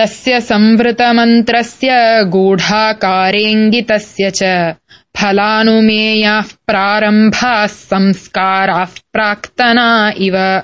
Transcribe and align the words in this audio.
तस्य 0.00 0.40
संवृतमन्त्रस्य 0.40 1.90
गूढाकारेङ्गितस्य 2.24 4.30
च। 4.30 4.74
फलानुमेयाः 5.16 6.42
प्रारम्भाः 6.42 7.66
संस्काराः 7.66 8.84
प्राक्तना 8.84 10.12
इव। 10.18 10.62